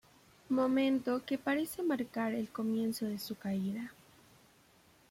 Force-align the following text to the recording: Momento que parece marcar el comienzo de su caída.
Momento 0.49 1.21
que 1.23 1.37
parece 1.37 1.83
marcar 1.83 2.33
el 2.33 2.49
comienzo 2.49 3.05
de 3.05 3.19
su 3.19 3.35
caída. 3.37 3.93